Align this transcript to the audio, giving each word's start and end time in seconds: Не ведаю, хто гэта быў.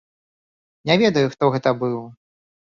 Не 0.89 0.95
ведаю, 1.03 1.29
хто 1.37 1.53
гэта 1.59 1.77
быў. 1.85 2.03